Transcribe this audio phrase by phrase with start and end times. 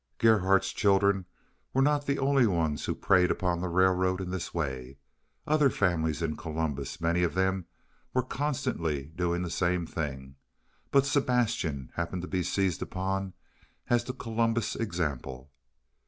[0.17, 1.27] Gerhardt's children
[1.75, 4.97] were not the only ones who preyed upon the railroad in this way.
[5.45, 10.37] Other families in Columbus—many of them—were constantly doing the same thing,
[10.89, 13.33] but Sebastian happened to be seized upon
[13.91, 15.51] as the Columbus example.